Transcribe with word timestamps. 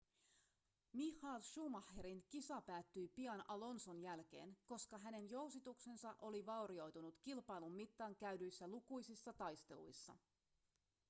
michael 0.93 1.41
schumacherin 1.43 2.23
kisa 2.29 2.61
päättyi 2.61 3.07
pian 3.07 3.43
alonson 3.47 3.99
jälkeen 4.01 4.57
koska 4.65 4.97
hänen 4.97 5.29
jousituksensa 5.29 6.15
oli 6.19 6.45
vaurioitunut 6.45 7.19
kilpailun 7.21 7.73
mittaan 7.75 8.15
käydyissä 8.15 8.67
lukuisissa 8.67 9.33
taisteluissa 9.33 10.15